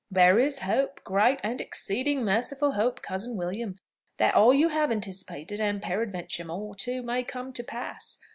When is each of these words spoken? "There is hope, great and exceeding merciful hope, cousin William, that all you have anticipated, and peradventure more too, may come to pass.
"There 0.09 0.39
is 0.39 0.61
hope, 0.65 0.99
great 1.03 1.39
and 1.43 1.61
exceeding 1.61 2.25
merciful 2.25 2.71
hope, 2.71 3.03
cousin 3.03 3.37
William, 3.37 3.75
that 4.17 4.33
all 4.33 4.51
you 4.51 4.69
have 4.69 4.89
anticipated, 4.91 5.61
and 5.61 5.79
peradventure 5.79 6.43
more 6.45 6.73
too, 6.73 7.03
may 7.03 7.21
come 7.23 7.53
to 7.53 7.63
pass. 7.63 8.17